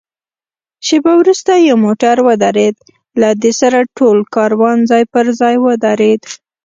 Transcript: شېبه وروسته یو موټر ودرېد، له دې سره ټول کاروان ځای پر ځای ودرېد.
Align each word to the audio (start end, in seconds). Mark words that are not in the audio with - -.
شېبه 0.85 1.13
وروسته 1.21 1.51
یو 1.67 1.75
موټر 1.85 2.15
ودرېد، 2.27 2.75
له 3.21 3.29
دې 3.41 3.51
سره 3.61 3.79
ټول 3.97 4.17
کاروان 4.35 4.77
ځای 4.89 5.03
پر 5.13 5.25
ځای 5.39 5.55
ودرېد. 5.65 6.21